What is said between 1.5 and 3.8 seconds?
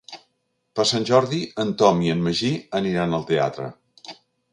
en Tom i en Magí aniran al teatre.